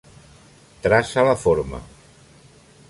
[0.87, 1.85] Traça la forma.